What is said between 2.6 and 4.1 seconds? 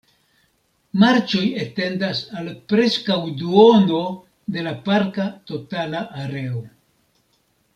preskaŭ duono